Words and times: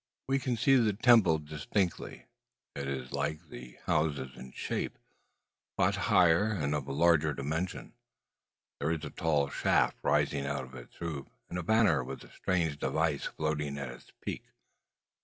We 0.27 0.39
can 0.39 0.57
see 0.57 0.77
the 0.77 0.93
temple 0.93 1.37
distinctly. 1.37 2.25
It 2.75 2.87
is 2.87 3.11
like 3.11 3.49
the 3.49 3.77
houses 3.85 4.31
in 4.35 4.51
shape, 4.51 4.97
but 5.77 5.95
higher 6.09 6.45
and 6.53 6.73
of 6.73 6.87
larger 6.87 7.35
dimensions. 7.35 7.93
There 8.79 8.89
is 8.89 9.05
a 9.05 9.11
tall 9.11 9.51
shaft 9.51 9.97
rising 10.01 10.47
out 10.47 10.63
of 10.63 10.73
its 10.73 10.99
roof, 10.99 11.27
and 11.51 11.59
a 11.59 11.61
banner 11.61 12.03
with 12.03 12.23
a 12.23 12.31
strange 12.33 12.79
device 12.79 13.25
floating 13.25 13.77
at 13.77 13.89
its 13.91 14.11
peak. 14.21 14.41